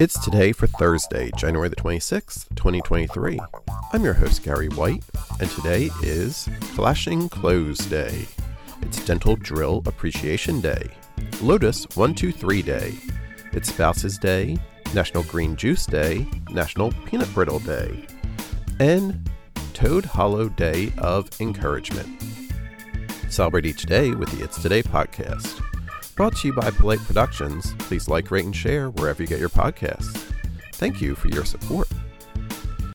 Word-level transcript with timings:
It's 0.00 0.16
today 0.16 0.52
for 0.52 0.68
Thursday, 0.68 1.32
January 1.36 1.68
the 1.68 1.74
26th, 1.74 2.46
2023. 2.54 3.40
I'm 3.92 4.04
your 4.04 4.12
host, 4.14 4.44
Gary 4.44 4.68
White, 4.68 5.02
and 5.40 5.50
today 5.50 5.90
is 6.04 6.48
Flashing 6.60 7.28
Clothes 7.28 7.78
Day. 7.78 8.28
It's 8.80 9.04
Dental 9.04 9.34
Drill 9.34 9.82
Appreciation 9.86 10.60
Day, 10.60 10.86
Lotus 11.42 11.84
123 11.96 12.62
Day, 12.62 12.94
it's 13.50 13.70
Spouses 13.70 14.18
Day, 14.18 14.56
National 14.94 15.24
Green 15.24 15.56
Juice 15.56 15.84
Day, 15.84 16.28
National 16.48 16.92
Peanut 17.04 17.34
Brittle 17.34 17.58
Day, 17.58 18.06
and 18.78 19.28
Toad 19.74 20.04
Hollow 20.04 20.48
Day 20.48 20.92
of 20.98 21.28
Encouragement. 21.40 22.22
Celebrate 23.28 23.66
each 23.66 23.82
day 23.82 24.12
with 24.12 24.30
the 24.30 24.44
It's 24.44 24.62
Today 24.62 24.84
podcast. 24.84 25.60
Brought 26.18 26.34
to 26.38 26.48
you 26.48 26.52
by 26.52 26.68
Polite 26.72 26.98
Productions. 27.06 27.76
Please 27.78 28.08
like, 28.08 28.32
rate, 28.32 28.44
and 28.44 28.54
share 28.54 28.90
wherever 28.90 29.22
you 29.22 29.28
get 29.28 29.38
your 29.38 29.48
podcasts. 29.48 30.20
Thank 30.72 31.00
you 31.00 31.14
for 31.14 31.28
your 31.28 31.44
support. 31.44 31.86